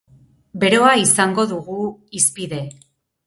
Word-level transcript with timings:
Beroa 0.63 0.93
izango 1.01 1.45
dugu 1.53 1.77
hizpide. 2.21 2.63